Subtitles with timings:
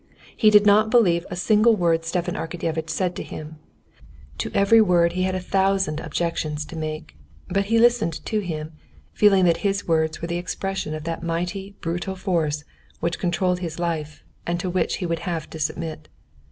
[0.35, 3.59] He did not believe a single word Stepan Arkadyevitch said to him;
[4.39, 7.15] to every word he had a thousand objections to make,
[7.49, 8.71] but he listened to him,
[9.13, 12.63] feeling that his words were the expression of that mighty brutal force
[12.99, 16.09] which controlled his life and to which he would have to submit.